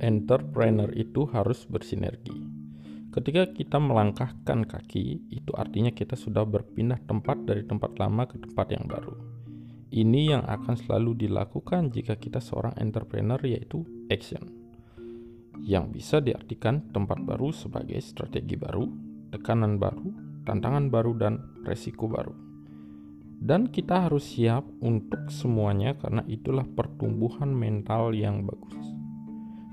entrepreneur 0.00 0.88
itu 0.96 1.28
harus 1.30 1.68
bersinergi. 1.68 2.32
Ketika 3.10 3.50
kita 3.50 3.82
melangkahkan 3.82 4.70
kaki, 4.70 5.34
itu 5.34 5.50
artinya 5.58 5.90
kita 5.90 6.14
sudah 6.14 6.46
berpindah 6.46 7.02
tempat 7.04 7.42
dari 7.42 7.66
tempat 7.66 7.98
lama 7.98 8.24
ke 8.24 8.38
tempat 8.38 8.70
yang 8.70 8.86
baru. 8.86 9.14
Ini 9.90 10.38
yang 10.38 10.44
akan 10.46 10.78
selalu 10.78 11.26
dilakukan 11.26 11.90
jika 11.90 12.14
kita 12.14 12.38
seorang 12.38 12.78
entrepreneur 12.78 13.42
yaitu 13.42 13.82
action. 14.06 14.46
Yang 15.58 15.84
bisa 15.98 16.16
diartikan 16.22 16.94
tempat 16.94 17.18
baru 17.26 17.50
sebagai 17.50 17.98
strategi 17.98 18.54
baru, 18.54 18.86
tekanan 19.34 19.82
baru, 19.82 20.14
tantangan 20.46 20.94
baru 20.94 21.12
dan 21.18 21.34
resiko 21.66 22.06
baru. 22.06 22.32
Dan 23.40 23.74
kita 23.74 24.06
harus 24.06 24.38
siap 24.38 24.62
untuk 24.78 25.26
semuanya 25.34 25.98
karena 25.98 26.22
itulah 26.30 26.62
pertumbuhan 26.62 27.50
mental 27.50 28.14
yang 28.14 28.46
bagus. 28.46 28.89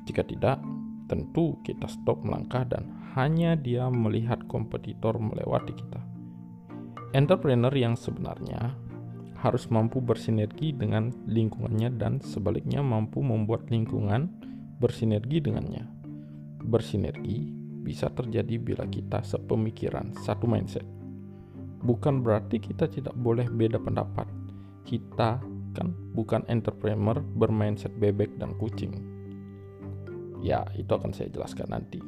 Jika 0.07 0.23
tidak, 0.23 0.63
tentu 1.11 1.59
kita 1.67 1.91
stop 1.91 2.23
melangkah 2.23 2.63
dan 2.63 2.87
hanya 3.19 3.59
dia 3.59 3.91
melihat 3.91 4.39
kompetitor 4.47 5.19
melewati 5.19 5.75
kita. 5.75 5.99
Entrepreneur 7.11 7.71
yang 7.75 7.99
sebenarnya 7.99 8.71
harus 9.43 9.67
mampu 9.67 9.99
bersinergi 9.99 10.71
dengan 10.71 11.11
lingkungannya 11.27 11.91
dan 11.99 12.23
sebaliknya 12.23 12.79
mampu 12.79 13.19
membuat 13.19 13.67
lingkungan 13.67 14.31
bersinergi 14.79 15.43
dengannya. 15.43 15.83
Bersinergi 16.63 17.51
bisa 17.83 18.07
terjadi 18.11 18.59
bila 18.59 18.87
kita 18.87 19.23
sepemikiran, 19.23 20.15
satu 20.23 20.47
mindset. 20.47 20.87
Bukan 21.83 22.23
berarti 22.23 22.59
kita 22.63 22.87
tidak 22.91 23.15
boleh 23.15 23.47
beda 23.47 23.79
pendapat. 23.79 24.27
Kita 24.83 25.39
kan 25.75 25.87
bukan 26.15 26.47
entrepreneur 26.49 27.21
bermindset 27.21 27.93
bebek 28.01 28.39
dan 28.41 28.57
kucing 28.57 29.16
Ya, 30.47 30.63
itu 30.79 30.87
akan 30.87 31.11
saya 31.11 31.27
jelaskan 31.27 31.67
nanti. 31.75 31.99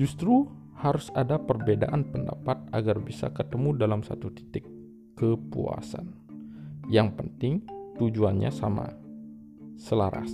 Justru 0.00 0.48
harus 0.80 1.12
ada 1.12 1.36
perbedaan 1.36 2.08
pendapat 2.08 2.64
agar 2.72 2.96
bisa 3.04 3.28
ketemu 3.28 3.76
dalam 3.76 4.00
satu 4.00 4.32
titik 4.32 4.64
kepuasan. 5.12 6.16
Yang 6.88 7.08
penting 7.20 7.54
tujuannya 8.00 8.48
sama, 8.48 8.88
selaras. 9.76 10.32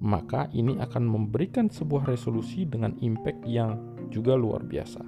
Maka 0.00 0.48
ini 0.56 0.80
akan 0.80 1.04
memberikan 1.04 1.68
sebuah 1.68 2.08
resolusi 2.08 2.64
dengan 2.64 2.96
impact 3.04 3.44
yang 3.44 3.76
juga 4.08 4.32
luar 4.32 4.64
biasa. 4.64 5.04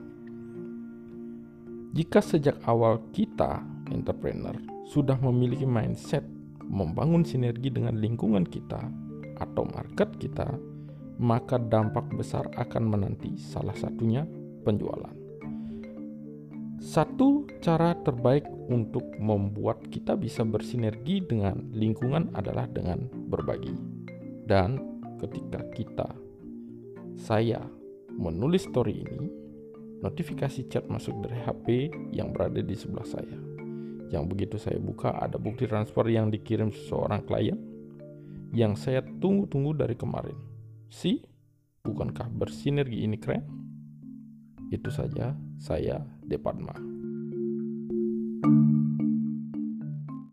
Jika 1.96 2.20
sejak 2.20 2.60
awal 2.68 3.08
kita, 3.10 3.64
entrepreneur, 3.88 4.54
sudah 4.84 5.16
memiliki 5.16 5.64
mindset 5.64 6.28
membangun 6.64 7.24
sinergi 7.24 7.72
dengan 7.72 7.98
lingkungan 7.98 8.46
kita, 8.46 9.04
atau 9.38 9.66
market 9.66 10.14
kita, 10.18 10.46
maka 11.18 11.60
dampak 11.60 12.10
besar 12.14 12.50
akan 12.58 12.84
menanti 12.90 13.38
salah 13.38 13.74
satunya 13.74 14.26
penjualan. 14.66 15.14
Satu 16.84 17.48
cara 17.64 17.96
terbaik 18.04 18.44
untuk 18.68 19.08
membuat 19.16 19.88
kita 19.88 20.20
bisa 20.20 20.44
bersinergi 20.44 21.24
dengan 21.24 21.72
lingkungan 21.72 22.34
adalah 22.36 22.68
dengan 22.68 23.08
berbagi. 23.30 23.72
Dan 24.44 25.00
ketika 25.16 25.64
kita, 25.72 26.08
saya 27.16 27.64
menulis 28.12 28.68
story 28.68 29.00
ini, 29.00 29.32
notifikasi 30.04 30.68
chat 30.68 30.84
masuk 30.90 31.24
dari 31.24 31.40
HP 31.40 31.66
yang 32.12 32.36
berada 32.36 32.60
di 32.60 32.76
sebelah 32.76 33.08
saya. 33.08 33.38
Yang 34.12 34.24
begitu 34.36 34.56
saya 34.60 34.76
buka 34.76 35.16
ada 35.16 35.40
bukti 35.40 35.64
transfer 35.64 36.04
yang 36.12 36.28
dikirim 36.28 36.68
seseorang 36.68 37.24
klien 37.24 37.56
yang 38.54 38.76
saya 38.76 39.00
tunggu-tunggu 39.02 39.72
dari 39.74 39.96
kemarin. 39.96 40.53
Si, 40.88 41.20
bukankah 41.84 42.28
bersinergi 42.32 43.04
ini 43.04 43.16
keren? 43.20 43.44
Itu 44.72 44.88
saja, 44.90 45.36
saya 45.60 46.02
Depadma. 46.24 46.74